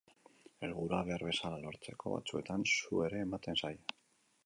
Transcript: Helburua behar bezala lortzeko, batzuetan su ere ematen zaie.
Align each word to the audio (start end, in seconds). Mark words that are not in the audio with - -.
Helburua 0.67 1.01
behar 1.09 1.27
bezala 1.27 1.61
lortzeko, 1.67 2.17
batzuetan 2.17 2.67
su 2.75 3.07
ere 3.11 3.25
ematen 3.31 3.63
zaie. 3.65 3.89